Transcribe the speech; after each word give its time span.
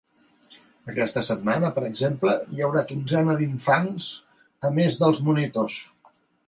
Aquesta 0.93 1.23
setmana, 1.27 1.69
per 1.75 1.83
exemple, 1.91 2.33
hi 2.55 2.65
ha 2.65 2.71
una 2.73 2.85
quinzena 2.93 3.39
d’infants, 3.43 4.11
a 4.71 4.77
més 4.81 5.03
dels 5.05 5.27
monitors. 5.31 5.83